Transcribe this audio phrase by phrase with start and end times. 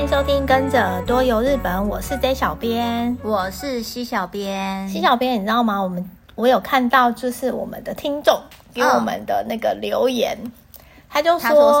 [0.00, 4.88] 欢迎收听《跟着耳朵游日本》，我是 J 小编，我是西小编。
[4.88, 5.78] 西小编，你知道吗？
[5.78, 8.40] 我们我有看到，就是我们的听众
[8.72, 10.52] 给我们的那个留言，嗯、
[11.10, 11.80] 他就说，他说什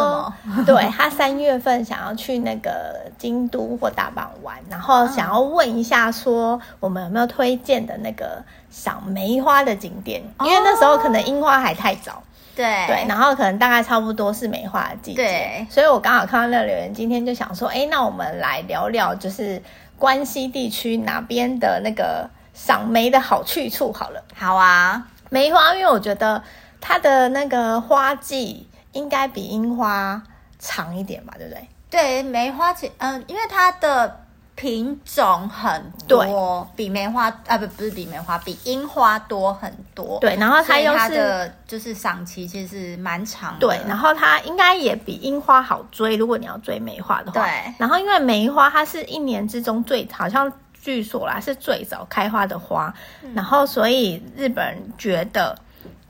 [0.54, 0.64] 么？
[0.68, 10.22] 对，他三月份想要去那个京都或大阪玩，然后想要问一下，说我们有没有推荐的那个赏梅花的景点？
[10.40, 12.22] 因为那时候可能樱花还太早。
[12.54, 19.62] 对对，然后可能大概差不多是梅花的季节，对，所以我刚好看到那个留言，今天就想说，哎，那我们来聊聊，就是
[19.98, 24.22] 关西地区哪边的那个赏梅的好去处好了。
[24.34, 26.42] 好啊，梅花，因为我觉得
[26.80, 30.22] 它的那个花季应该比樱花
[30.58, 31.68] 长一点吧，对不对？
[31.90, 34.20] 对，梅花其嗯，因为它的。
[34.60, 40.18] 品种很多，对比梅花啊，不不是比梅花，比樱花多很多。
[40.20, 43.60] 对，然后它又是它的就是赏期其实蛮长的。
[43.60, 47.40] 对，然后它应该也比樱花好追，如果你要追梅花的话。
[47.40, 52.92] 对，然后因为梅花它是一年之中最好像据说啦是最早开花的花，
[53.22, 55.56] 嗯、然后所以日本人觉得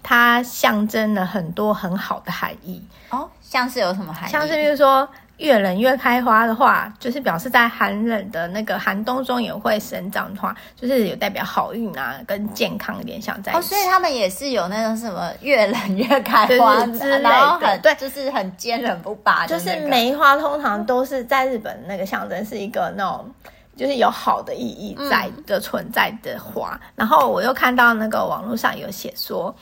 [0.03, 2.85] 它象征了很多很好的含义。
[3.11, 4.33] 哦，像是有什么含义？
[4.33, 5.09] 像是比如说。
[5.41, 13.59] 越冷越开花的话，就是表示在寒冷的那个寒冬中也会生长的话，就是有代表好运啊，跟健康联想在一起。
[13.59, 19.59] 哦，所以他们也是有那种什么越冷越开花之类的，很对，就是很坚韧不拔、那个。
[19.59, 23.27] 就是梅花通常都是在日本那个象征是一个那种，
[23.75, 26.79] 就是有好的意义在的存在的花。
[26.83, 29.55] 嗯、然后我又看到那个网络上有写说。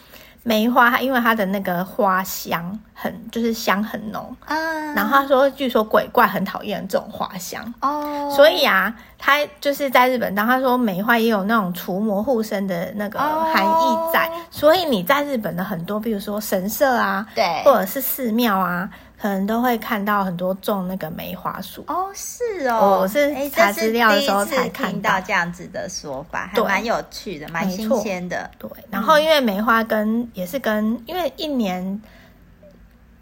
[0.42, 7.62] 梅花，因为它的那个花香很，就是香很浓，嗯，然后他说，据说鬼怪很讨厌这种花香。
[7.80, 18.88] 哦，所以啊，他就是在日本，当他说梅花也有那种除魔护身的那个含义在，哦、所以你在日本的很多，比如说神社啊，对，或者是寺庙啊。
[19.20, 28.48] 可能都会看到很多种那个梅花树哦，是哦，我是查资料的时候才看到这样子的说法，还蛮有趣的，蛮新鲜的。
[28.58, 32.00] 对，然后因为梅花跟、嗯、也是跟，因为一年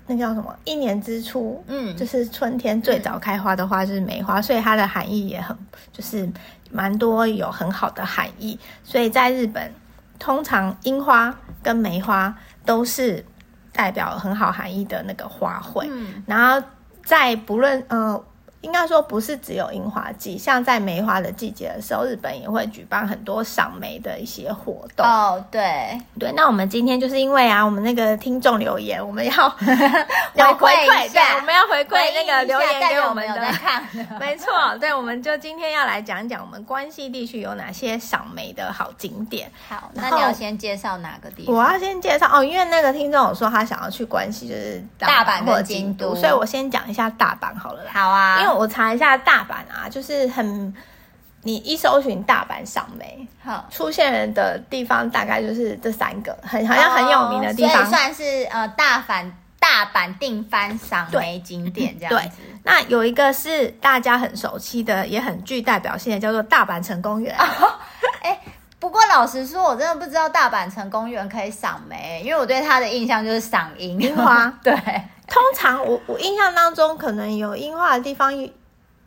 [0.07, 0.55] 那叫什么？
[0.65, 5.57] 一年之初，嗯，就是春天最早开花的花就是梅花，嗯、所以它的含义也很，
[5.95, 6.29] 就是
[6.71, 8.59] 蛮多有很好的含义。
[8.85, 9.73] 所以在日本，
[10.19, 13.25] 通常樱花跟梅花都是。
[13.77, 16.67] 代表很好含义的那个花卉，嗯、然后
[17.05, 18.25] 在不论呃。
[18.67, 25.07] 应该说不是只有樱花季，像在梅花的季节的时候，日本也会举办很多赏梅的一些活动。
[25.07, 29.33] 哦，对对，那我们今天就是因为啊，我们那个听众留言，我们要
[30.35, 33.47] 要回馈，对，我们要回馈那个留言给我们的。
[34.19, 39.49] 没错，对，我们就今天要来讲一讲我们关西地区有哪些赏梅的好景点。
[39.69, 41.55] 好，那你要先介绍哪个地方？
[41.55, 47.83] 我要先介绍哦，因为那个听众有说他想要去关西，就是大阪或京都，所以我先讲一下大阪好了。
[47.93, 48.56] 好啊，因为。
[48.57, 50.75] 我查一下大阪啊，就是很，
[51.43, 62.21] 你一搜寻大阪赏梅，好出现的地方大概就是这三个，很好像很有名的地方，哦、算是呃大阪大阪定番赏梅景点这样子。
[62.21, 62.31] 对，
[62.65, 67.35] 那有一个是大家很熟悉的，也很具代表性的，叫做大阪城公园。
[67.39, 67.79] 哎、哦
[68.23, 68.41] 欸，
[68.79, 74.53] 不过老实说，我真的不知道大阪城公园可以赏梅，因为我对它的印象就是赏樱花。
[74.63, 74.75] 对。
[75.27, 78.33] 通常我我印象当中，可能有樱花的地方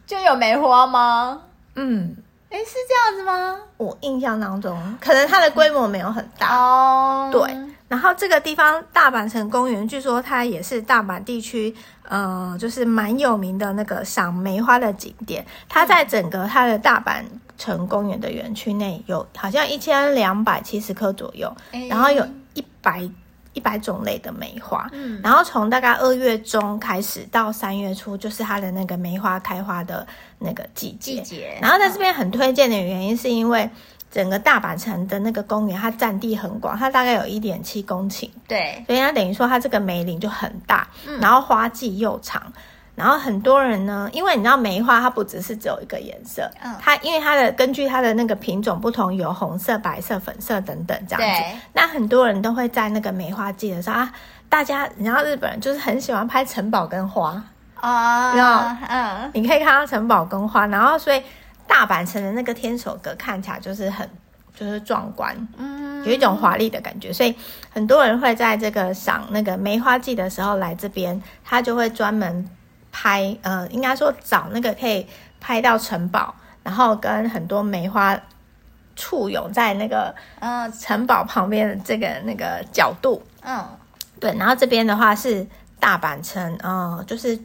[0.05, 1.41] 就有梅花吗？
[1.75, 2.15] 嗯，
[2.49, 3.57] 诶，是这样子吗？
[3.77, 7.29] 我印象当中，可能它的规模没有很大哦。
[7.31, 7.55] 对，
[7.87, 11.73] 然后这个地方大阪城公园，据说它也是大阪地区，
[12.07, 15.45] 呃，就是蛮有名的那个赏梅花的景点。
[15.69, 17.23] 它在整个它的大阪
[17.57, 21.55] 城公园的园区内有好像一千两百七十棵左右，
[21.89, 23.09] 然后有一百。
[23.53, 30.05] 一百种类的梅花，嗯，然后从大概二月中开始到三月初，就是它的那个梅花开花的
[30.37, 31.15] 那个季节。
[31.15, 31.57] 季节。
[31.61, 33.69] 然后在这边很推荐的原因，是因为
[34.11, 42.53] 整个大阪城的那个公园，它占地很广，它大概有一点七公顷，对，所以它等于说它这个梅林就很大，嗯，然后花季又长。
[42.99, 51.41] 然后很多人呢，因为你知道梅花它不只是只有一个颜色，嗯，它因为它的根据它的那个品种不同，有红色、白色、粉色等等这样子。
[51.41, 51.59] 对。
[51.71, 54.11] 那很多人都会在那个梅花季的时候啊，
[54.49, 57.41] 大家你知道日本人就是很喜欢拍城堡跟花。
[57.81, 61.23] 哦，然后嗯，你可以看到城堡跟花，然后所以
[61.65, 64.05] 大阪城的那个天守阁看起来就是很
[64.53, 67.33] 就是壮观，嗯，有一种华丽的感觉，所以
[67.71, 72.45] 很多人会在这个赏那个梅花季的时候来这边，他就会专门。
[72.91, 75.05] 拍呃，应该说找那个可以
[75.39, 76.33] 拍到城堡，
[76.63, 78.19] 然后跟很多梅花
[78.95, 83.65] 簇拥在那个呃城堡旁边的这个那个角度，嗯，
[84.19, 84.35] 对。
[84.37, 85.47] 然后这边的话是
[85.79, 87.39] 大阪城，呃，就是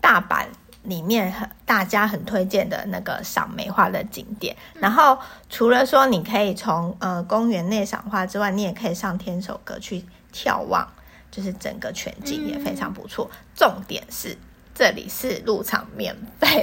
[0.00, 0.44] 大阪
[0.82, 4.56] 里面很大家很推荐的那个赏梅花的景点。
[4.74, 5.16] 嗯、然后
[5.48, 10.88] 除了说你可以从呃公园内赏花之外，你也可以上天守阁去眺望，
[11.30, 13.30] 就是整个全景也非常不错。
[13.30, 14.36] 嗯、重点是
[14.78, 16.62] 这里是入场免费，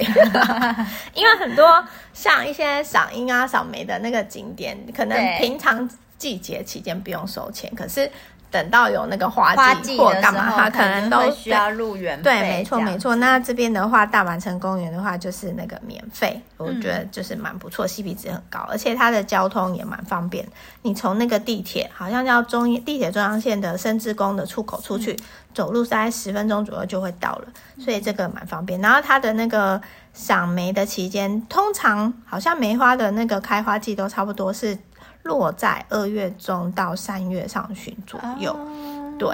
[1.12, 1.84] 因为很多
[2.14, 5.86] 像一些赏樱啊、赏梅的那个景点，可能平常
[6.16, 8.10] 季节期间不用收钱，可是。
[8.50, 12.20] 等到有那个花季或干嘛，它可能都需要入园。
[12.22, 13.16] 对，没错没错。
[13.16, 20.46] 那这边的话，大阪城公园的话就是那个免费，我觉得就是蛮不错，CP 值很高，而且它的交通也蛮方便。
[20.82, 25.18] 你从那个地铁，好像叫中地铁中央线的深之宫的出口出去，
[25.52, 27.48] 走路大概十分钟左右就会到了，
[27.78, 28.80] 所以这个蛮方便。
[28.80, 29.80] 然后它的那个
[30.14, 34.78] 赏梅的期间，通常好像梅花的那个开花季都差不多是。
[35.26, 39.28] 落在二月中到三月上旬左右，哦、对。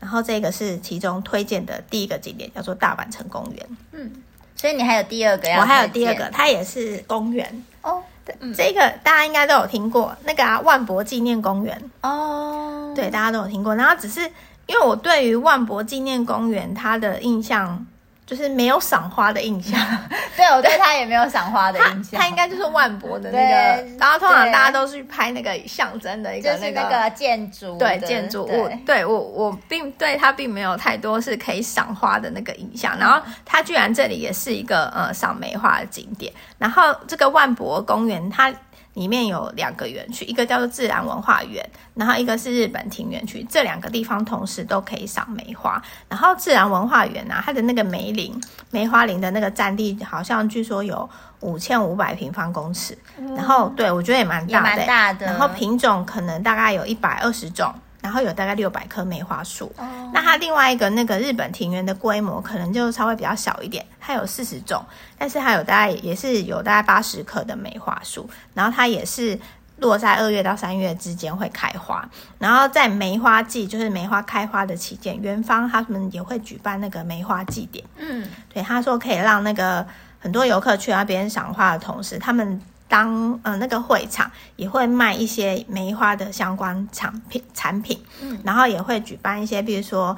[0.00, 3.68] 然后这个是其中推荐的第一个景点，叫做大阪城公园。
[3.92, 4.10] 嗯，
[4.56, 5.60] 所以你还有第二个要？
[5.60, 8.02] 我还有第二个，它也是公园哦。
[8.40, 12.92] 嗯、这个大家应该都有听过，那个啊万博纪念公园哦。
[12.94, 13.74] 对，大家都有听过。
[13.74, 14.20] 然后只是
[14.66, 17.86] 因为我对于万博纪念公园它的印象。
[18.26, 19.78] 就是没有赏花的印象，
[20.36, 22.20] 对，我对他也没有赏花的印象。
[22.20, 28.70] 他应该就是万博的那个，然后通常大家都是去拍那个象征的一个那个那个建筑，对建筑物。
[28.86, 32.98] 对我我并对他并没有太多是可以赏花的那个印象。
[32.98, 36.32] 然后他居然这里也是一个呃赏梅花的景点。
[36.58, 38.52] 然后这个万博公园它。
[38.94, 41.64] 里面有两个园区，一个叫做自然文化园，
[41.94, 43.44] 然后一个是日本庭园区。
[43.48, 45.80] 这两个地方同时都可以赏梅花。
[46.08, 51.08] 然后自然文化园啊，它的那个梅林、梅花林的那个占地，好像据说有
[51.40, 52.96] 五千五百平方公尺。
[53.18, 55.26] 嗯、然后，对我觉得也蛮大的，蛮大的。
[55.26, 57.72] 然后品种可能大概有一百二十种。
[58.04, 64.84] 然后有大概六百棵梅花树，哦、那它另外一个那个日本庭园的规模可能就稍微比较小一点，它有四十种，
[65.16, 69.38] 但是它有大概也是有大概八十棵的梅花树，然后它也是
[69.78, 72.06] 落在二月到三月之间会开花，
[72.38, 79.86] 然后在梅花季就是梅花开花的期间，园方他们也会举办那个梅花祭典，嗯，对，他说可以让那个
[80.18, 82.60] 很多游客去那边赏花的同时，他们。
[82.86, 90.16] 当呃那个会场也会卖一些梅花的相关产品产品，嗯，然后也会举办一些，比如说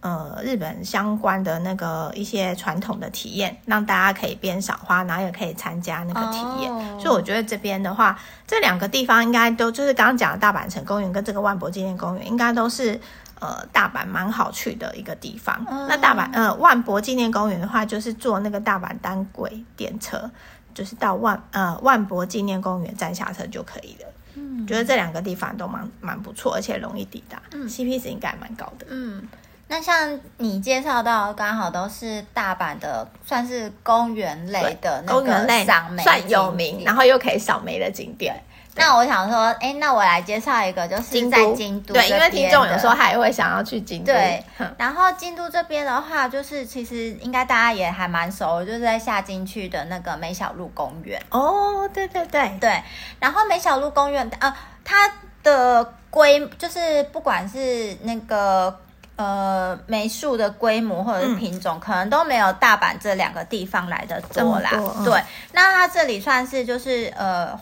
[0.00, 6.72] 呃日本相关的那个一些传统的体验，让大家可以边赏花，然后也可以参加那个体验。
[6.72, 12.98] 哦、所以我觉得这边的话，这两个地方应该都就是刚刚讲的大阪城公园跟这个万博纪念公园，应该都是
[13.40, 15.64] 呃大阪蛮好去的一个地方。
[15.68, 20.30] 嗯、那大阪呃万博纪念公园的话，就是坐那个大阪单轨电车。
[20.76, 24.12] 就是到万呃万博纪念公园站下车就可以了。
[24.34, 27.40] 嗯，觉得这两个地方都蛮蛮不错，而且容易抵达。
[27.52, 28.86] 嗯，CP 值应该蛮高的。
[28.90, 29.26] 嗯，
[29.68, 38.38] 那像你介绍到刚好都是大阪的，算是公园类的那个赏梅算有名，然后又可以赏梅的景点。
[38.76, 41.94] 那我想说，哎，那我来介绍一个，就是在京都。
[41.94, 44.12] 对，因为听众有时候还会想要去京都。
[44.12, 44.44] 对，
[44.76, 51.20] 然后京都这边的话，就是其实应该大家也还蛮熟，就是在下京区的那个梅小路公园。
[51.30, 52.82] 哦，对对对对。
[53.18, 55.10] 然后梅小路公园，呃，它
[55.42, 58.78] 的规就是不管是那个
[59.16, 64.70] 呃梅树的规模或者是品种，嗯、可能都没有大阪这两个地方来的多啦。
[64.70, 65.22] 多嗯、对，
[65.52, 67.58] 那它这里算是就是呃。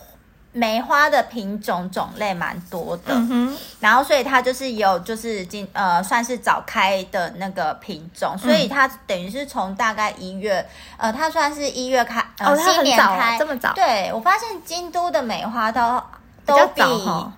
[0.56, 10.64] 梅花的品种种类蛮多的，嗯、然后所以它就是有就是今呃算是早开的那个品种，嗯、所以它等于是从大概一月
[10.96, 16.00] 呃它算是一月开呃、哦、新年开这么早，对，我发现京都的梅花都
[16.46, 16.80] 都比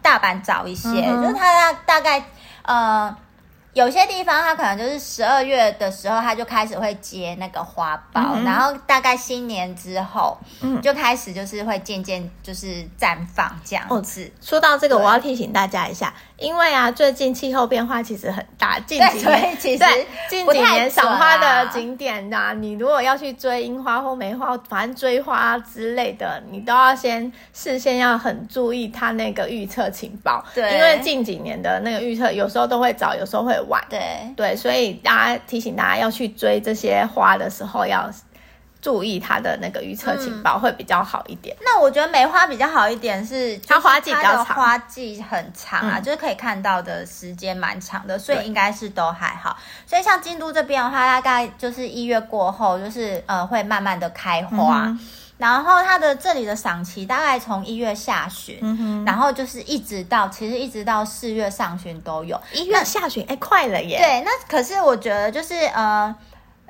[0.02, 2.22] 大阪早一些，嗯、就是它大概
[2.62, 3.16] 呃。
[3.76, 14.24] 有些地方它可能就是十二月的时候，它就开始会结那个花苞，嗯、然后大概新年之后，嗯，就开始就是会渐渐就是绽放这样子。
[14.24, 16.14] 哦、说到这个，我要提醒大家一下。
[16.38, 30.44] 因为啊，最近气候变化其实很大，近几年其实对近几年赏花的景点啊，你如果要去追樱花或梅花，反正追花之类的，你都要先事先要很注意它那个预测情报。
[30.54, 33.82] 对，因为近几年的那个预测有时候都会早，有时候会晚。
[33.88, 34.00] 对
[34.36, 38.10] 对，所以大家提醒大家要去追这些花的时候要。
[38.86, 41.56] 注意它的那个预测情报会比较好一点。
[41.60, 49.56] 那我觉得梅花比较好一点是它花季比较长，花季很长啊，就是可以看到的时间蛮长的，所以应该是都还好。
[49.88, 54.96] 所以像京都这边的话，大概就是一月过后，就是呃会慢慢的开花，
[55.36, 62.40] 然后它的这里的赏期大概从一月下旬，然后就是一直到其实一直到四月上旬都有。
[62.52, 63.98] 一月下旬，哎，快了耶！
[63.98, 66.14] 对，那可是我觉得就是呃。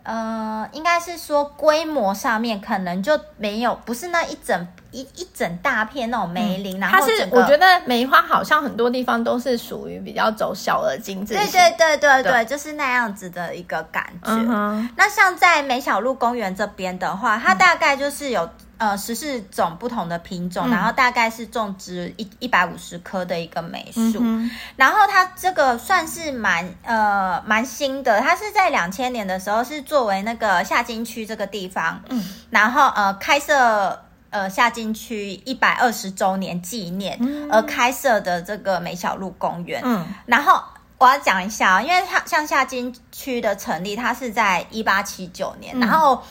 [0.07, 14.31] 呃，应该是说规模上面可能就没有，不是那一整一一整大片那种梅林，嗯、然后它是我觉得梅花好像很多地方都是属于比较走小而精致，对对对对对，对就是那样子的一个感觉。
[14.31, 18.49] 嗯、那像在梅小路公园这边的话，它大概就是有。
[18.79, 37.19] 呃，十四种不同的品种，嗯、然后大概是种植一一百五十棵的一个梅树，嗯、然后它这个算是蛮呃蛮新的，它是在两千年的时候是作为那个夏津区这个地方，嗯，然后呃开设呃夏津区一百二十周年纪念
[37.51, 40.63] 而开设的这个梅小路公园，嗯，然后
[40.99, 46.23] 我要讲一下，因为它像夏津区的成立，它是在一八七九年，嗯、然后我。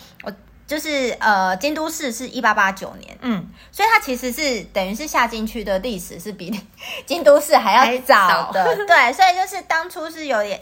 [0.68, 6.52] 就是呃，京都市是一八八九年，嗯，所以它其实是等于是下京区的历史是比
[7.06, 8.52] 京都市还要早。
[8.52, 10.60] 的，早对，所以就是当初是有点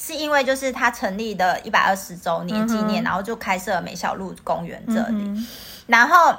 [0.00, 5.46] 是因为就是它成立的一百二十周年纪念，嗯、然后就开设了梅小路公园这里，嗯、
[5.86, 6.34] 然后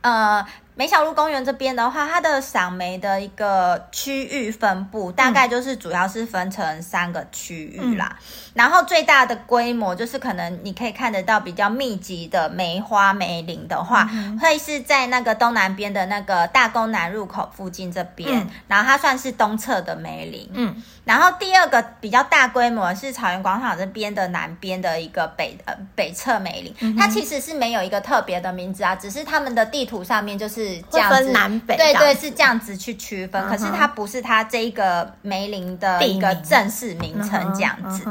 [0.00, 0.46] 呃。
[0.78, 8.14] 梅小路公园这边的话，它的赏梅的一个区域分布，大概就是主要是分成三个区域啦。
[8.14, 18.40] 嗯、然后最大的规模就是可能你可以看得到比较密集的梅花梅林的话，嗯、会是在那个东南边的那个大宫南入口附近这边。
[18.40, 20.50] 嗯、然后它算是东侧的梅林。
[20.52, 20.82] 嗯。
[21.06, 26.74] 然后第二个比较大规模是草原广场这边的南边的一个北呃北侧梅林。
[26.80, 30.56] 嗯、它其实是没有一个特别的名字啊，只是他们的地图上面就是。
[30.56, 33.46] 是这样子，分南北，对对，是这样子去区分。
[33.46, 38.04] 可是它不是它这一个梅林的一个正式名称这样子。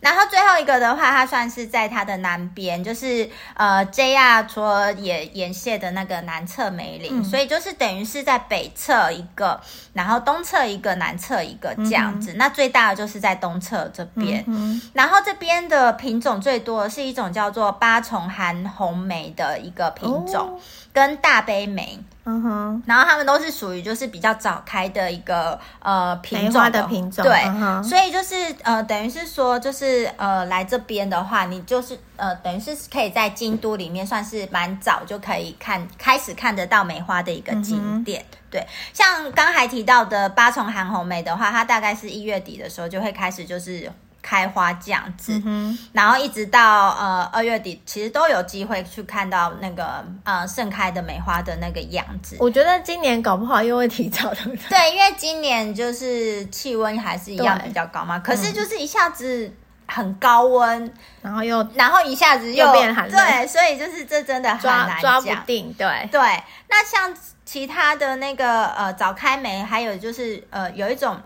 [0.00, 9.60] 然后最后一个的话，它算是在它的南边，就是呃 JR 说也沿线的那个南侧梅林，嗯、所以就是等于是在北侧一个，
[9.92, 12.32] 然后东侧一个，南侧一个这样子。
[12.32, 20.56] 嗯、那最大的就是在东侧这边，嗯、然后这边的品种最多的是一种叫做八重含红梅的一个品种。
[20.56, 20.60] 哦
[21.00, 26.86] 跟大杯梅，嗯哼，然后它们都是属于就是比较早开的一个呃品种的。
[26.88, 43.90] 品种，对，嗯、所以就是呃等于是说就是呃来这边的话，你就是呃等于是可以在京都里面算是蛮早就可以看开始看得到梅花的一个景点，嗯、对，像刚才提到的八重寒红梅的话，它大概是一月底的时候就会开始就是。
[44.22, 52.36] 开花这样子，嗯、然后一直到呃二月底，其实都有机会去看到那个呃盛开的梅花的那个样子。
[52.38, 54.36] 我觉得今年搞不好又会提早的。
[54.68, 59.52] 对，因为今年就是气温还是一样比较高嘛，可是就是一下子
[59.86, 65.74] 很高温，嗯、然后又然后一下子又，又变寒冷，对，所以就是这真的很难抓，抓不定。
[65.78, 66.20] 对对，
[66.68, 71.18] 那像其他的那个呃早开梅，还有就是呃有一种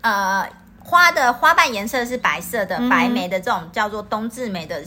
[0.00, 0.48] 呃。
[0.90, 4.82] 花的花瓣颜色是白色的，白梅的这种叫做冬至梅的，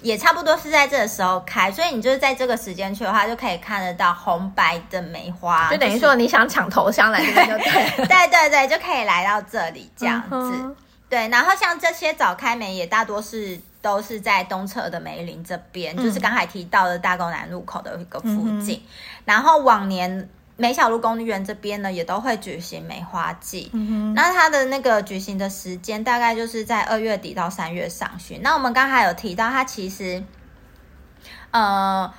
[0.00, 10.28] 也差不多是在这个时候开，所以你就是在这个时间去的话，就可以看得到红白的梅花，就等于说你想抢头香来这边就对， 对对对，就可以来到这里这样子。
[10.30, 10.74] 嗯、
[11.10, 18.88] 对，然后像这些早开梅也大多是都是在东侧的梅林这边，嗯、就是刚才提到的大沟南路口的一个附近，嗯、
[19.26, 20.28] 然后往年。
[20.56, 23.70] 梅小路公园这边呢，也都会举行梅花季。
[23.72, 28.40] 嗯哼，那它的那个举行的时间大概就是在二月底到三月上旬。
[28.42, 30.22] 那我们刚才有提到，它其实，
[31.50, 32.12] 呃。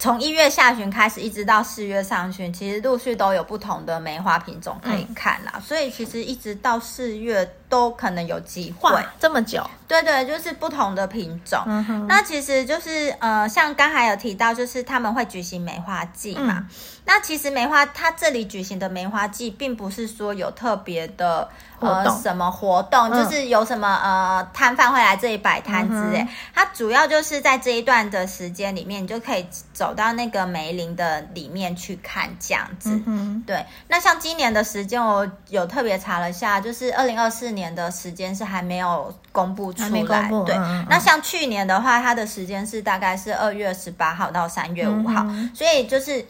[0.00, 5.54] 从一月下旬开始，一直到四月上旬，其实陆续都有不同的梅花品种可以看啦。
[5.56, 8.90] 嗯、所以其实一直到四月都可能有机会。
[9.20, 9.68] 这么久？
[9.86, 11.58] 对对，就是不同的品种。
[12.06, 16.58] 那其实就是呃，像刚才有提到，就是他们会举行梅花季嘛。
[16.58, 16.68] 嗯、
[17.06, 21.48] 那其实梅花，它这里举行的梅花季，并不是说有特别的。
[21.80, 23.08] 呃，什么活动？
[23.12, 26.26] 就是有什么呃摊贩会来这里摆摊之类。
[26.52, 33.00] 它主要就是在这一段的时间里面，你就可以走到那个梅林的里面去看这样子。
[33.46, 33.64] 对。
[33.86, 40.28] 那像今年的时间，我有特别查了下，就是二零二四年的时间是还没有公布出来。
[40.46, 40.54] 对。
[40.88, 46.26] 那像去年的话，它的时间是大概是二月十八号到三月五号，所以就是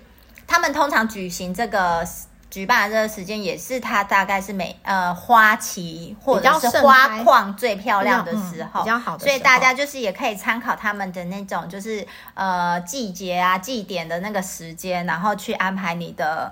[0.47, 2.07] 他们通常举行这个。
[2.51, 16.51] 举办的这个时间也是它大概是每呃花期或者是花况最漂亮的时候，比较，好的，所以大家就是也可以参考他们的那种就是呃季节啊祭典的那个时间，然后去安排你的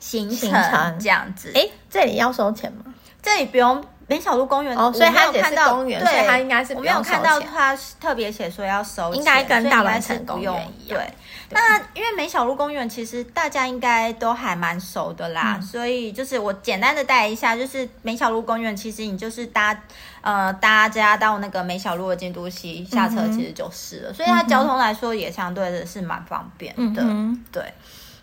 [0.00, 1.52] 行程，行程这样子。
[1.54, 2.93] 哎，这里要收钱吗？
[3.24, 11.00] 这里不用梅小路公园哦，所以它也是公园，所以它应该是我没有看到它特别写说要收钱，应该跟大板城公园一样。
[11.00, 11.10] 对，
[11.48, 19.74] 那因为梅小路公园其实大家应该都还蛮熟的啦，所以就是我简单的带一下，就是梅小路公园其实你就是搭
[20.20, 27.02] 呃搭家到那个梅小路的京都西下车其实就是了，所以它交通来说也相对的是蛮方便的，
[27.50, 27.62] 对。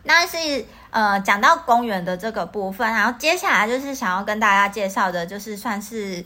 [0.04, 6.26] 那是呃，讲到公园的这个部分，然后接下来就是想要跟大家介绍的，就是算是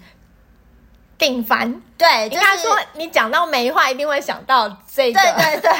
[1.17, 1.81] 定番。
[1.97, 5.19] 对，就是、应该说你讲到梅花，一定会想到这个。
[5.19, 5.71] 对对对，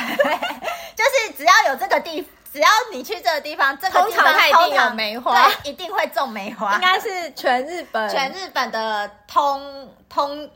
[0.95, 6.75] 就是只要有这个地，只要你去这个地方，这个地方它一定有梅花，对，一定会种梅花。
[6.75, 10.49] 应该是全日本，全日本的通通，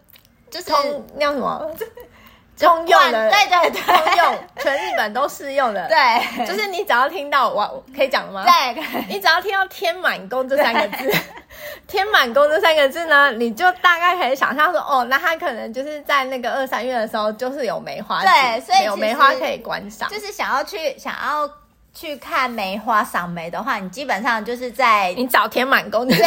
[0.52, 1.72] 就是通叫什么？
[2.68, 5.88] 通用的，对对对，通用，全日本都适用的。
[5.88, 8.46] 对，就是你只要听到我，可以讲了吗？
[8.46, 11.12] 对，你只要听到天满宫这三个字，
[11.88, 21.50] 天满宫这三个字呢，你就大概可以想象说，哦，那他可能就是在那个二三月的时候，就是有梅花，对，所以有梅花可以观赏，就是想要去想要。
[22.00, 26.18] 去看梅花赏梅的话，你基本上就是在你找天满宫对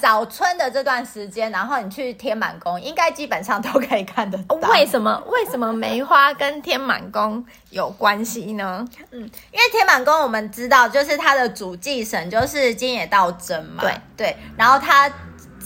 [0.00, 4.56] 早春的这段时间，然后你去天满宫，应该基本上都可以看得到。
[4.70, 5.22] 为什么？
[5.26, 8.82] 为什么梅花跟天满宫有关系呢？
[9.10, 15.12] 嗯，因为天满宫我们知道，就是它的主祭神就是金野道真嘛，对对，然后他。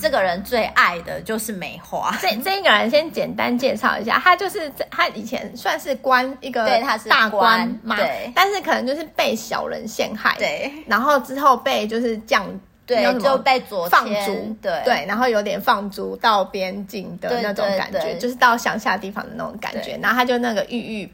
[0.02, 2.12] 这个人最爱的就是梅花。
[2.20, 12.44] 这这一个人先简单介绍一下，他就是他以前算是官一个，对，他是大官嘛，对，但是可能就是被小人陷害，对，然后之后被就是降，
[12.84, 21.12] 对，就被左放逐，对对，然后有点放逐到边境的那种感觉，就是到乡下地方的那种感觉，然后他就那个郁郁，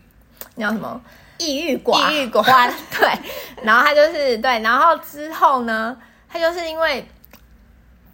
[0.55, 0.99] 那叫什么？
[1.37, 3.09] 抑郁寡，抑郁寡， 对，
[3.63, 5.97] 然后他就是对，然后之后呢，
[6.33, 7.07] 他就是因为。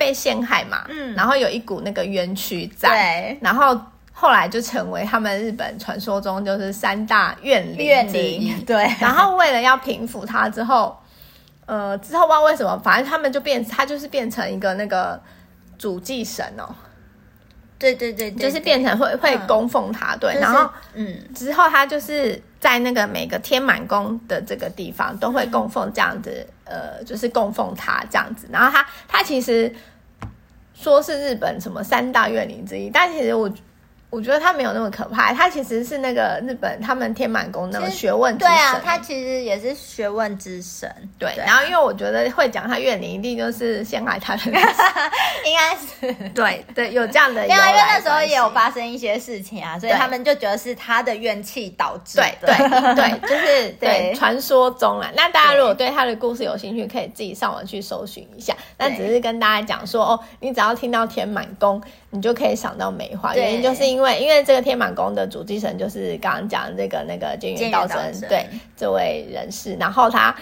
[0.04, 3.80] 被陷害嘛，嗯，然后有一股那个冤屈在，对，然后
[4.12, 8.76] 后来就成为他们日本传说中就是三大怨灵之一，对。
[9.00, 10.94] 然后为了要平复他之后，
[11.64, 15.18] 呃，之后不知道为什么，反正他们就变，他就是变成一个那个
[15.78, 16.68] 主祭神哦，
[17.78, 20.38] 对对对，就是变成会会供奉他，对。
[20.38, 26.46] 然后，嗯，之后他就是在那个每个天满宫的这个地方都会供奉这样子。
[26.66, 29.70] 呃，就是供奉他这样子，然后他他其实
[30.84, 33.50] 说是日本什么三大怨灵之一，但其实我。
[34.14, 38.54] 我觉得他没有那么可怕，他其实是那个日本他们天满宫那个学问之神。
[38.54, 40.88] 对啊，他其实也是学问之神。
[41.18, 44.42] 对，然后因为我觉得会讲他怨灵，一定就是陷害他的，
[45.44, 47.42] 应该是对对，有这样的。
[47.48, 52.24] 因为那时候也有发生一些事情啊，所以他们就觉得是他的怨气导致的。
[52.40, 55.10] 对对对，就是对传说中啊。
[55.16, 58.54] 那大家如果对他的故事有兴趣，可以自己上网去搜寻一下。
[58.78, 61.82] 那只是跟大家讲说哦，你只要听到天满宫，
[62.14, 64.18] 你就可以想到梅花，原因就是因为。
[64.20, 70.34] 因为这个天满宫的主祭神就是刚刚讲这个那个金元道真，对这位人士，然后他。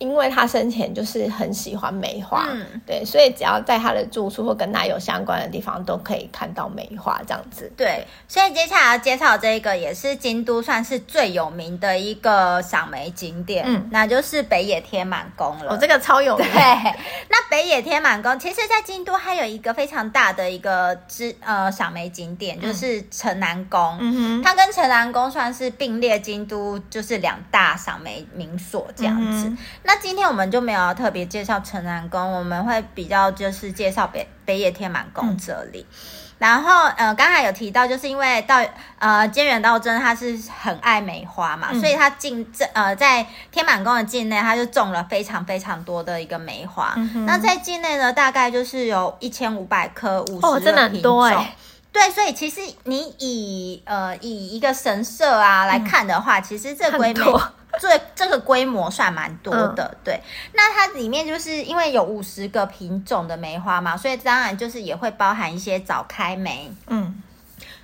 [0.00, 7.70] 因为他生前就是很喜欢梅花，嗯，对，所以只要在他的住处或跟他有相关的地方，都可以看到梅花这样子。
[7.76, 15.74] 对，所以接下来要介绍这个也是京都算是最有名的一个赏梅景点，嗯，那就是北野天满宫了。
[15.74, 16.46] 哦，这个超有名。
[16.50, 16.60] 对，
[17.28, 23.98] 那北野天满宫其实，在京都还有一个非常大的一个之呃赏梅景点，就是城南宫。
[24.00, 29.46] 嗯哼，它跟城南宫算是并列京都就是两大赏梅名所这样子。
[29.46, 29.58] 嗯
[29.92, 35.84] 那今天我们就没有特别介绍城南宫，我们会比较就是介绍北北野天满宫这里。
[35.90, 35.96] 嗯、
[36.38, 38.64] 然后呃，刚才有提到，就是因为到
[39.00, 46.94] 呃菅原道真他是很爱梅花嘛，嗯、所以他进这呃在天满宫的境内，他就种了非常非常多的一个梅花。
[46.96, 50.52] 嗯、那在境内呢，大概就是有一千五百棵五十个品种。
[50.52, 51.56] 哦，真的很多哎。
[51.92, 57.42] 对，所以其实你以呃以一个神社啊来看的话，嗯、其实这规模。
[57.80, 60.20] 这这个规模算蛮多的，嗯、对。
[60.52, 66.70] 那它里面就是因为有五十个品种的梅花嘛，所以当然就是也会包含一些早开梅。
[66.88, 67.22] 嗯，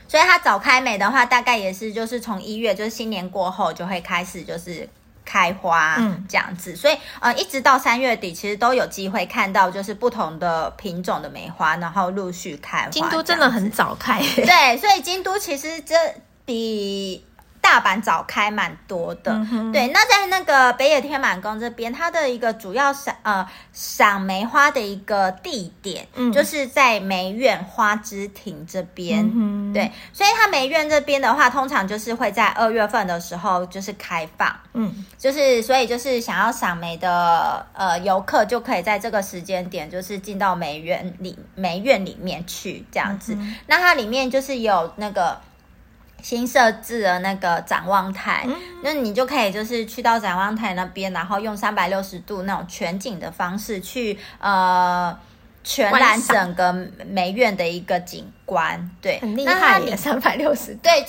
[0.06, 4.86] 所以它早开梅的话，大概也是就是从一月，就是新年过后就会开始就是
[5.24, 6.76] 开花，嗯，这样子。
[6.76, 12.88] 所以呃，一直到三月底，其实都有机会看到就是不同的品种的梅花，然后陆续开花。
[12.90, 15.96] 京都真的很早开，对，所以京都其实这
[16.44, 17.24] 比。
[17.66, 19.32] 大阪早开蛮多的。
[19.32, 29.28] 嗯、对，那在那个北野天满宫这边，它的一个主要赏呃赏梅花的一个地点，嗯、就是在梅苑花之亭这边。
[29.34, 34.56] 嗯、对，所以它梅苑这边的话，通常就是会在二月份的时候就是开放。
[34.72, 43.34] 嗯，就是所以就是想要赏梅的呃游客就可以在这个时间点，就是进到梅园里梅苑里面去这样子。
[43.34, 45.38] 嗯、那它里面就是有那个。
[46.22, 55.16] 新设置的那个展望台，嗯、那你就可以就是去到展望台那边，然后用三百六十度那种全景的方式去呃
[55.62, 56.72] 全览整个
[57.06, 58.90] 梅苑的一个景观。
[59.00, 60.80] 对，很厉害耶，三百六十度。
[60.82, 61.06] 对，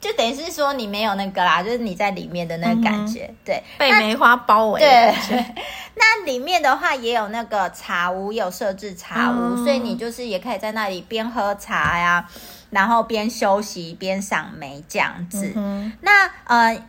[0.00, 4.80] 就等于是说你没有那个啦，就是你在里面的那个感觉，嗯、对，被梅花包围。
[4.80, 5.14] 对，
[5.96, 12.28] 那里面的话也有那个茶屋，也有设置茶屋，嗯、所以你就是也可以在那里边喝茶呀。
[12.70, 16.82] 然后边休息边赏梅这样子，嗯、那呃，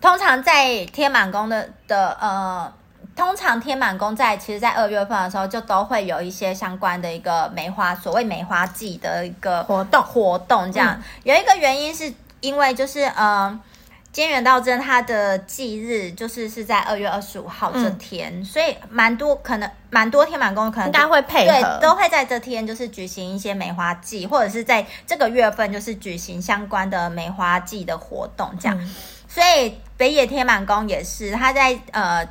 [0.00, 2.72] 通常在天满宫的的呃，
[3.14, 10.96] 通常天满宫在其实，在二月份的时候就都会有一些相关的一个梅花，所谓梅花季的一个活动活动这样。
[10.98, 13.60] 嗯、有一个原因是因为就是呃。
[14.12, 28.78] 菅原道真他的忌日就是是在二月二十五号这天，嗯、所以蛮多可能蛮多天满宫可能应该会配合，对，都会在这天就是举行一些梅花季，或者是在这个月份就是举行相关的梅花季的活动这样。
[28.78, 28.94] 嗯、
[29.26, 32.28] 所以北野天满宫也是他在呃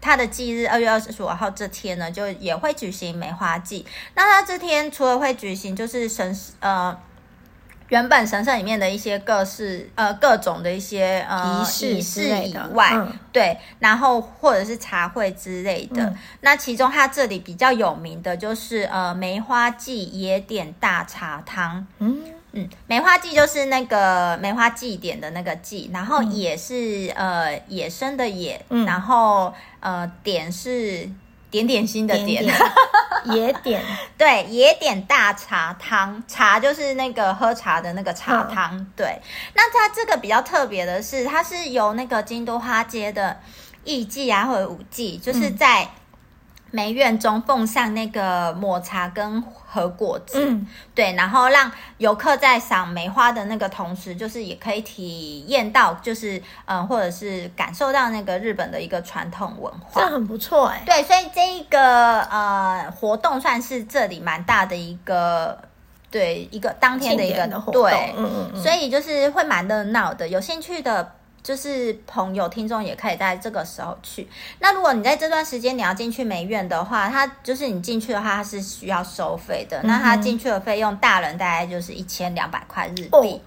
[0.00, 3.86] 他的忌日二月二十五号这天呢，就也会举行梅花季。
[4.14, 6.98] 那他这天除了会举行就是神呃。
[7.90, 16.02] 原本神社里面的一些各式呃各种的一些呃仪式仪式以外，嗯、对，然后或者是茶会之类的。
[16.04, 21.86] 嗯、那其中它这里比较有名的就是呃梅花祭野点大茶汤。
[21.98, 22.18] 嗯
[22.52, 31.08] 嗯，梅花祭就是那个梅花祭典的那个祭，然后野是、嗯、呃野生的野，嗯、然后呃点是。
[31.50, 32.44] 点点心的点，
[33.26, 33.82] 野点
[34.16, 38.76] 对，野点大茶汤，茶就是那个喝茶的那个茶汤。
[38.76, 39.20] 嗯、对，
[39.54, 43.38] 那它这个比较特别的是，它是由那个京都花街的
[43.84, 45.88] 艺妓啊，或者舞妓，就是在。
[46.70, 60.82] 梅院中奉上那个抹茶跟和果子，嗯、对，然后让游客在赏梅花的那个同时，就是也可以体验到，就是嗯，或者是感受到那个日本的一个传统文化，这很不错哎。
[60.86, 65.58] 对，所以这一个呃活动算是这里蛮大的一个，
[66.10, 71.16] 对，一个当天的一个的活动，对，嗯嗯嗯，所以就是会蛮热闹的，有兴趣的。
[71.42, 74.28] 就是朋友、听众也可以在这个时候去。
[74.58, 79.80] 那如果你在这段时间你要进去美院的话，它就是你进去的话，它是需要收费的。
[79.82, 83.08] 嗯、那它进去的费用，大人大概就是一千两百块日币。
[83.12, 83.40] 哦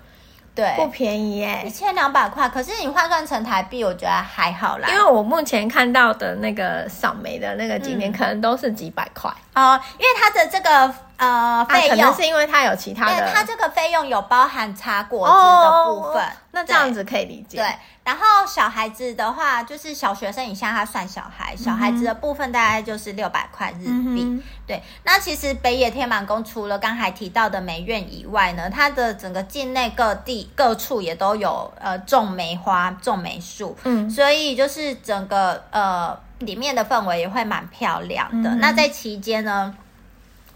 [0.55, 2.47] 对，不便宜耶，一千两百块。
[2.47, 4.87] 可是你换算成台币，我觉得还好啦。
[4.87, 9.79] 因为我目前看到的那个扫眉的那个景点，可能都是几百块哦。
[9.97, 17.57] 因为它的这个呃费用，可能是因为它有其他的，它这个费用有包含茶果汁的部分，哦、那这样子可以理解。
[17.57, 17.67] 对。
[18.03, 21.55] 对然后小孩子的话，就是小学生以下，他算小孩。
[21.55, 24.23] 小孩子的部分大概就是六百块日币。
[24.23, 33.75] 嗯、对，那其实北野天满宫除了刚才提到的梅院以外呢，它的整个境内各地各处也都有呃种梅花、种梅树。
[33.83, 38.49] 嗯，所以就是整个呃里面的氛围也会蛮漂亮的。
[38.51, 39.75] 嗯、那在期间呢，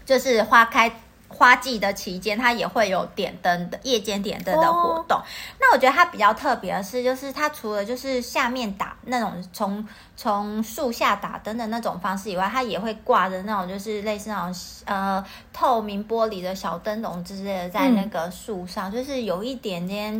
[0.04, 0.92] 就是花开。
[1.28, 5.18] 花季的期间，它也会有点灯的夜间点灯的活动。
[5.18, 5.26] Oh.
[5.60, 9.86] 那我觉得它比较特别的是，就是它除了就是下面打那种从
[10.16, 14.54] 从树下打灯的那种方式以外，它也会挂着那种就是类似那种
[14.86, 20.14] 呃透明玻璃的小灯笼之类的在那个树上，嗯、就是有一点点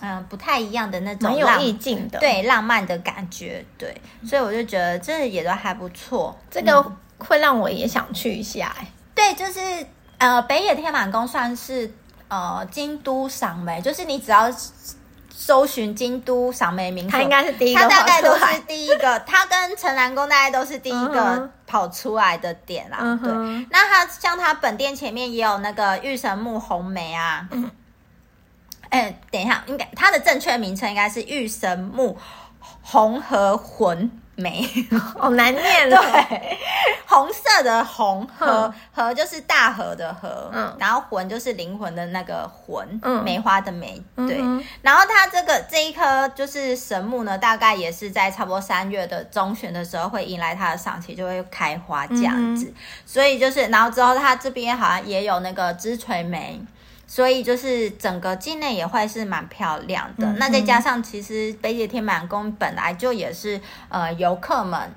[0.00, 3.64] 嗯、呃、不太一样的那种有意境的对浪漫的感觉。
[3.76, 3.94] 对，
[4.24, 6.38] 所以我就觉得这也都还不错。
[6.48, 6.80] 这个
[7.18, 8.72] 会让我也想去一下。
[8.78, 9.60] 哎、嗯，对，就是。
[10.22, 11.92] 呃，北野天满宫算是
[12.28, 14.48] 呃京都赏梅，就是你只要
[15.34, 22.98] 搜寻京都赏梅名所，它应该是第一个，它大概都是第一个， 它跟城南宫大概都是第一个跑出来的点啦。
[23.00, 23.20] Uh.
[23.20, 27.48] 对，那它像它本店前面也有那个御神木红梅啊。
[27.50, 27.68] 嗯、
[28.90, 32.16] 哎，等一下，应该它的正确名称应该是御神木
[32.80, 34.21] 红和魂。
[34.42, 34.68] 梅
[35.16, 36.58] 好 难念了，对，
[37.06, 52.74] 红色的红和和就是大河的河，嗯，然后魂就是灵魂的那个魂，嗯，梅花的梅，对，嗯、然后它这个这一棵就是神木呢，大概也是在差不多三月的中旬的时候会迎来它的赏期，就会开花这样子，嗯、
[53.06, 56.60] 所以就是，然后之后它这边好像也有那个枝垂梅。
[57.12, 60.26] 所以就是整个境内也会是蛮漂亮的。
[60.26, 64.90] 嗯、那再加上其实北野天满宫本来就也是呃游客们。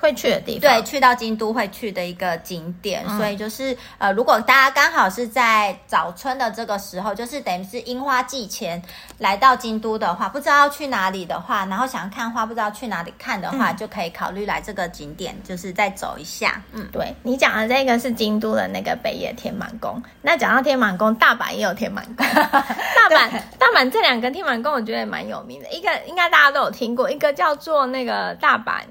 [0.00, 8.80] 会去的地方，对，去到京都会去的一个景点，嗯、所以就是呃，如果大家刚好是在早春的这个时候，就是等于是樱花季前
[9.18, 16.62] 来到京都的话，不知道去哪里的话，然后想要看花，不知道去哪里看的话，嗯、就可以考虑来这个景点，就是再走一下。
[16.72, 28.82] 嗯，对，你讲的这个是京都的那个北野天满宫，那讲到天满宫，大阪也有天满宫， 大阪大阪这两个天满宫我觉得也蛮有名的，一个应该大家都有听过，一个叫做那个大阪。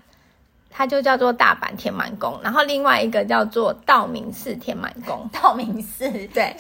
[0.78, 5.28] 它就叫做大阪天满宫，然后另外一个叫做道明寺天满宫。
[5.34, 6.56] 道明寺， 对，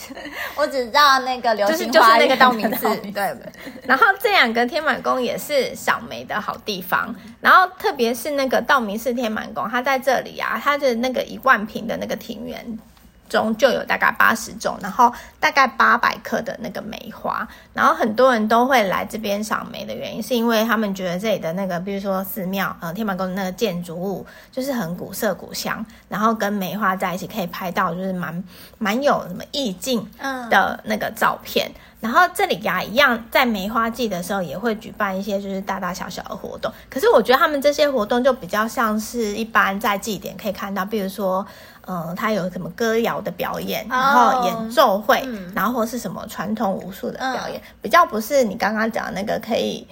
[0.55, 3.37] 我只知道那个流星花，就是就是那个道明寺，对。
[3.83, 12.79] 然后这两个天满宫也是赏梅的好地方，然后特别是那个道明寺天满宫，它在这里啊，它的那个一万平的那个庭园。
[13.29, 28.43] 中就有大概八十种，然后大概八百克的那个梅花，然后很多人都会来这边赏梅的原因，是因为他们觉得这里的那个，比如说寺庙，呃，天马宫的那个建筑物就是很古色古香，然后跟梅花在一起可以拍到就是蛮
[28.77, 30.05] 蛮有什么意境
[30.49, 31.69] 的那个照片。
[31.69, 41.45] 嗯、然后这里呀、啊，一样在梅花季的时候也会举办一些就是大大小小的活动，可是我觉得他们这些活动就比较像是一般在祭典可以看到，比如说。
[41.89, 49.87] 嗯，他有什么歌谣的表演，然后演奏会，哦嗯、然后或是什么传统武术的表演，嗯、比较不是你刚刚讲的那个可以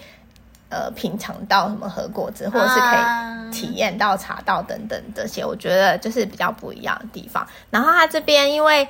[0.68, 7.48] 呃品尝到什么和果子，或者是可以体验到茶道等等这些，我觉得就是比较不一样的地方。
[7.70, 8.86] 然后他这边因为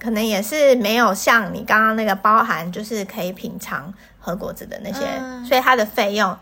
[0.00, 6.36] 可能也是没有像你刚刚那个包含就是可以品尝和果子的那些，嗯、所以它的费用。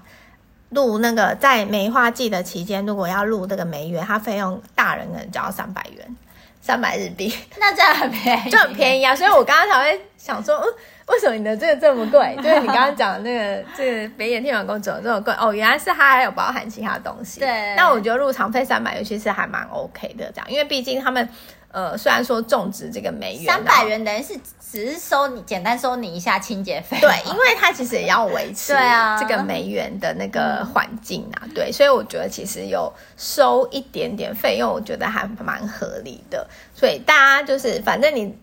[0.71, 6.17] 入那个在梅花季的期间，如果要入这个梅园，它费用大人可能只要三百元，
[6.61, 9.17] 三百日币，那这样很便宜，就很便宜啊！
[9.17, 10.67] 所以我刚刚才会想说，嗯，
[11.09, 12.37] 为什么你的这个这么贵？
[12.43, 15.33] 就是你刚刚讲的那个这个北野天满宫怎么这么贵？
[15.41, 17.41] 哦，原来是它还有包含其他东西。
[17.41, 21.27] 对，那我觉得入场费三百元其实还蛮 OK 的，这样，因为毕竟他们。
[21.71, 24.35] 呃，虽然说种植这个梅园三百元，等于是
[24.71, 36.49] 只是收你简单收你一下清洁费，对，因为它其实也要维持 对啊这个梅园的那个环境啊，对，所以我觉得其实有收一点点费用，我觉得还蛮合理的。
[36.75, 38.35] 所以大家就是，反正你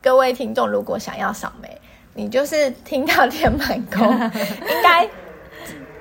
[0.00, 1.80] 各位听众如果想要赏梅，
[2.14, 4.08] 你就是听到天满宫
[4.70, 5.08] 应该。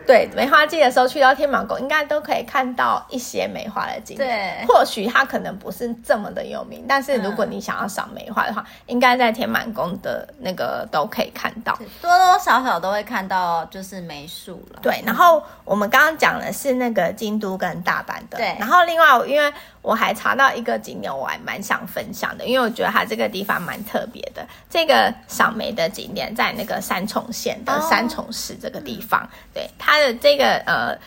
[0.06, 4.18] 对，梅花季的时候去到天马宫，应该都可以看到一些梅花的景。
[4.18, 14.80] 对，或许它可能不是这么的有名，但是如果你想要赏梅花的话，嗯、应该在天满宫的那个都可以看到，多多少少都会看到，就是梅树了。
[14.82, 19.54] 对，然后我们刚刚讲的是那个京都跟大阪的，对，然后另外因为。
[19.86, 24.44] 我还查到一个景点，我还蛮想分享的，因为我觉得它这个地方蛮特别的。
[24.68, 30.98] 这个赏梅的景点在那个三重县的三重市这个地方，哦、对它的这个呃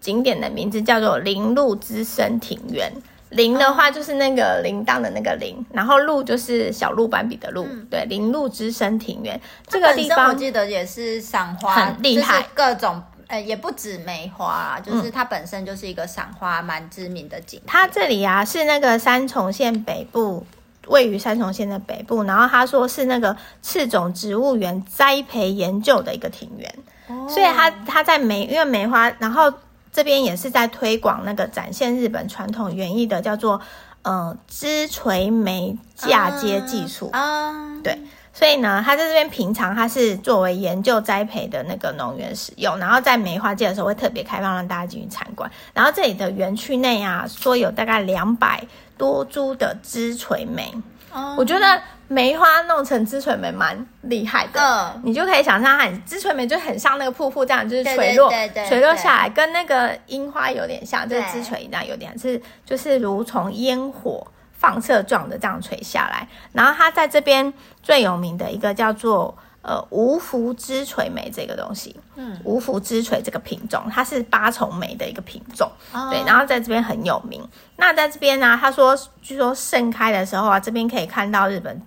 [0.00, 2.92] 景点的名字叫做铃鹿之森庭园。
[3.30, 13.02] 铃的话就是那个铃铛的那个铃，然后鹿就是小鹿斑比的鹿，嗯、对，铃鹿之森庭园这个地方，我记得也是赏花很厉害，各种。
[13.28, 17.62] 呃，也不止梅花啊，就是它本身就是一个赏花蛮知名的景点。
[17.66, 20.46] 它这里啊是那个三重县北部，
[20.86, 22.22] 位于三重县的北部。
[22.22, 26.72] 然后他说是那个赤种植物园栽培研究的一个庭园，
[27.08, 29.52] 哦、所以它它在梅，因为梅花，然后
[29.92, 33.60] 这边也是在推广那个展现日本传统园艺的，叫做
[34.02, 37.98] 呃枝垂梅嫁接技术啊，嗯、对。
[38.38, 45.50] 所以呢，它在这边平常它是作为研究栽培的那个农园使用，然后在梅花季的时候会特别开放让大家进去参观。
[45.72, 48.62] 然后这里的园区内啊，说有大概两百
[48.98, 50.70] 多株的枝垂梅，
[51.12, 54.92] 哦、我觉得梅花弄成枝垂梅蛮厉害的。
[54.96, 58.30] 嗯，你就可以想象它枝垂梅就很像那个瀑布这样，就是垂落，
[58.68, 64.26] 垂落下来，跟那个樱花有点像，就是枝垂一样，有点是就是如从烟火。
[64.58, 77.46] 放射状的这样垂下来，然后它在这边最有名的一个叫做呃无福之垂梅这个东西，嗯，无福之垂这个品种，它是八重梅的一个品种，哦、对，然后在这边很有名。
[77.76, 81.80] 那在这边呢、啊，他说据说盛开的时候啊，这边可以看到日本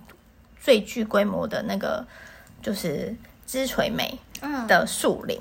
[0.60, 2.06] 最具规模的那个
[2.62, 3.14] 就是
[3.46, 4.18] 枝垂梅
[4.68, 5.38] 的树林。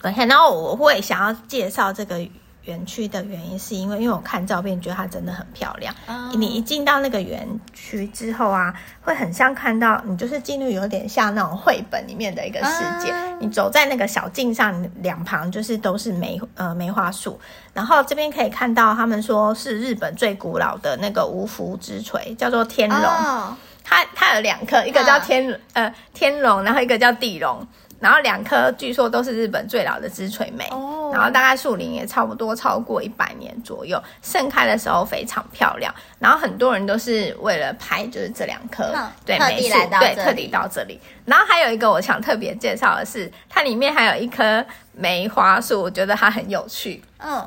[0.00, 2.26] 然后我会想要介绍这个。
[2.64, 5.94] 园区的原因是因为，因为我看照片觉得它真的很漂亮。
[6.06, 6.34] Oh.
[6.34, 13.12] 你一进到那个园区之后啊，会很像看到你就是进入有点像那种绘本里面的一个世界。
[13.12, 13.20] Oh.
[13.40, 17.38] 你走在那个小径上，两旁就是都是梅呃梅花树，
[17.72, 22.98] 然后这边可以看到他们说是日本最古老的那个无福之锤，叫做天龙。
[22.98, 23.52] Oh.
[23.86, 27.66] 它它有两颗，一个叫天、嗯、呃天龙，然后一个叫地龙。
[28.04, 35.90] 然后两棵据说都是日本最老的枝垂梅，哦、然后大概树龄也差不多超过一百年左右，盛开的时候非常漂亮。
[36.18, 41.00] 然后很多人都是为了拍，就是这两棵，嗯、对，特地来到，对，特地到这里。
[41.24, 44.62] 然后还有一个我想特别介绍的是，它里面还有一棵
[44.92, 47.02] 梅花树，我觉得它很有趣。
[47.20, 47.42] 嗯，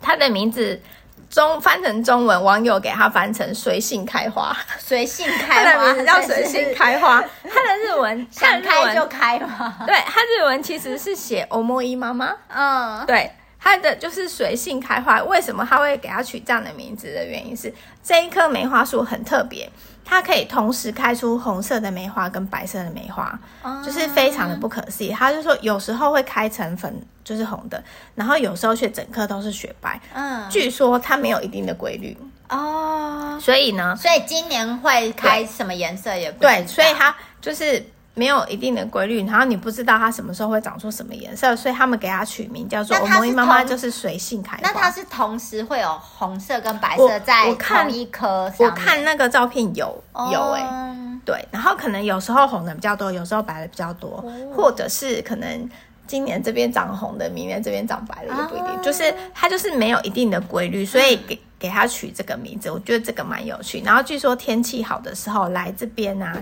[0.00, 0.80] 它的名字。
[1.29, 7.23] 中翻成中文，网友给它翻成“随性开花”，随性开花，它的名字叫“随性开花”。
[7.49, 9.77] 它的 日文想开就开嘛？
[9.87, 12.35] 对，它日文其实是写“思いまま”。
[12.53, 15.22] 嗯，对， 它的就是“随性开花”。
[15.24, 19.70] 为什么它会给它取这样的名字的原因是，这一棵梅花树很特别。
[20.04, 25.10] 它可以同时开出红色的梅花跟白色的梅花，嗯、就是非常的不可思议。
[25.10, 30.00] 他就说有时候会开成粉，就是红的，然后有时候却整颗都是雪白。
[30.14, 32.16] 嗯，据说它没有一定的规律
[32.48, 37.84] 哦，所以呢，所以今年会开什么颜色也不对，所以它就是。
[38.17, 44.61] 没有一定的规律，然后你不知道它什么时候会长出什么颜色，所以他们给它取名叫做“思いまま”，就是随性开花。
[44.61, 48.65] 那它是同时会有红色跟白色在同一棵上我？
[48.65, 55.67] 我看那个照片有有哎、欸，嗯、对，然后可能有时候红的比较多，有时候白的比较多，哦、或者是可能
[56.05, 63.81] 今年这边长红的，明年这边长白的也不一定，啊、就是它就是没有一定的规律，所以给、嗯、给它取这个名字，我觉得这个蛮有趣。
[63.83, 66.37] 然后据说天气好的时候来这边啊。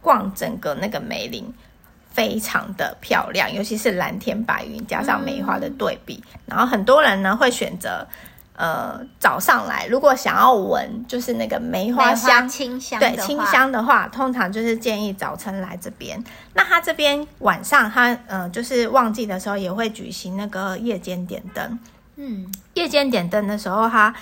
[0.00, 1.52] 逛整个那个梅林，
[2.10, 6.22] 非常的漂亮，尤其是蓝天白云加上梅花的对比。
[6.24, 8.06] 嗯、然后很多人呢会选择，
[8.56, 16.22] 呃，早上来，如果想要闻就是那个梅花香、清香，对清香的话，通常就是建议早晨来这边。
[16.54, 21.78] 那他这边晚上他呃就是旺季的时候也会举行那个夜间点灯。
[22.16, 24.12] 嗯，夜间点灯的时候，他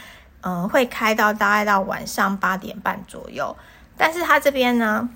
[0.42, 3.56] 嗯、呃、会开到大概到晚上八点半左右。
[3.96, 5.08] 但是他这边呢。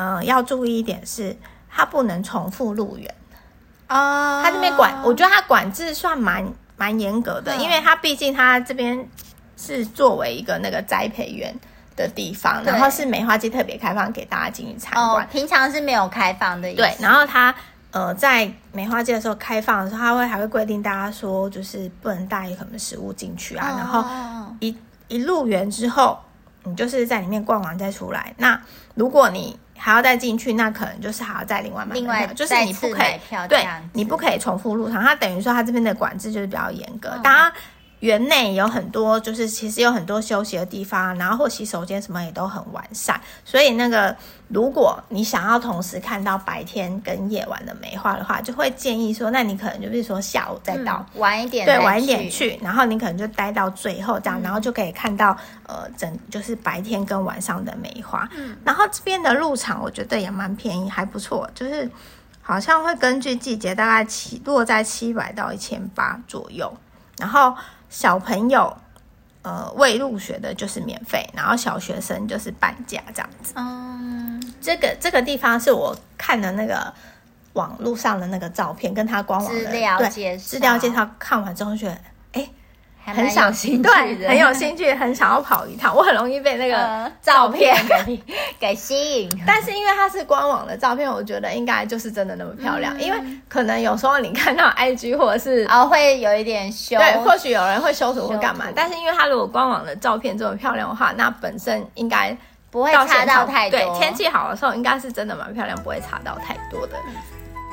[0.00, 1.36] 嗯，要注意一点是，
[1.68, 3.12] 它不能重复入园
[3.88, 4.40] 哦。
[4.44, 9.08] 它这边管，我觉得它管制算蛮蛮严格的，嗯、因为它毕竟它这边
[9.56, 11.52] 是作为一个那个栽培园
[11.96, 16.72] 的地方，然后是梅花季特别开放给大家进去参观，哦，平常是没有开放的。
[16.74, 17.52] 对，然后它
[17.90, 23.66] 呃在梅花季的时候开放的时候，它会还会规定大家说，就是不能带什么食物进去啊。
[23.68, 24.04] 哦、然后
[24.60, 24.76] 一
[25.08, 26.16] 一入园之后，
[26.62, 28.32] 你就是在里面逛完再出来。
[28.36, 28.60] 那
[28.94, 35.02] 如果你还要再进去，那可能就是还要再另外买另外，就是你不可以对，你不可以重复入场。
[35.02, 37.18] 它等于说，它这边的管制就是比较严格。
[37.22, 37.52] 当然，
[38.00, 43.20] 园内有很多，就是其实有很多休息的地方，然后或洗手间什么也都很完善。
[43.44, 44.16] 所以那个。
[44.50, 58.26] 如果你想要同时看到白天跟夜晚的梅花的话，就会建议说，那你可能就是说下午再到，嗯、晚一点，对，晚一点去，然后你可能就待到最后这样，嗯、然后就可以看到呃整就是白天跟晚上的梅花。
[58.34, 61.86] 嗯，然后这边的入场我觉得也蛮便宜，还不错，就是
[62.40, 66.74] 好像会根据季节大概起落在七百到一千八左右，
[67.18, 67.54] 然后
[67.88, 68.76] 小朋友。
[69.42, 73.52] 呃，未入学的就是免费，然后小学生就是半价这样子。
[73.54, 76.92] 嗯，这个这个地方是我看的那个
[77.54, 82.02] 网络上的那个照片，跟他官网的资料介绍，资料介绍看完之后觉得，哎。
[83.14, 85.94] 很想兴趣，对， 很有兴趣，很想要跑一趟。
[85.94, 88.20] 我很容易被那个照片给
[88.58, 92.98] 给吸引， 但是因为它是官网的照片，我觉得应该就是真的那么漂亮。
[93.00, 93.18] 因为
[93.48, 98.66] 可能有时候你看到 IG 或者是啊，会有一点修，对，或许有人会修图或干嘛。
[98.74, 102.36] 但是因为它如果官网的照片这么漂亮的话，那本身应该
[102.70, 103.78] 不会差到太多。
[103.78, 106.94] 对，天气好的时候应该是真的蛮漂亮，不会差到太多的。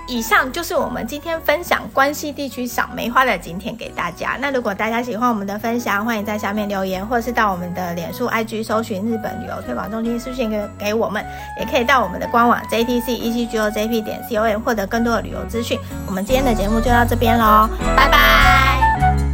[0.07, 4.37] 以上就是我们今天分享关西地区赏梅花的景点给大家。
[4.39, 11.25] 那如果大家喜欢我们的分享，欢迎在下面留言，或是到我们的脸书、IG 搜寻日本旅游推广中心私信给给我们，
[11.59, 15.79] 也可以到我们的官网 JTC ECGO JP 点 COM 获得更多的旅游资讯。
[16.05, 19.24] 我们今天的节目就到这边喽，拜拜。